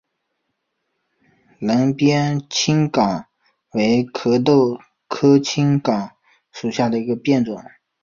[1.59, 3.27] 睦边青冈
[3.73, 6.09] 为壳斗科青冈
[6.51, 7.61] 属下的一个变种。